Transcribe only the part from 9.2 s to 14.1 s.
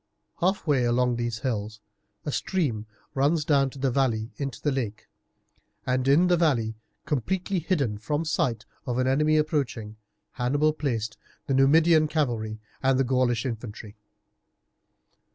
approaching, Hannibal placed the Numidian cavalry and the Gaulish infantry.